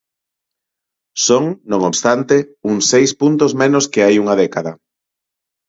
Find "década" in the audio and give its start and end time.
4.43-4.71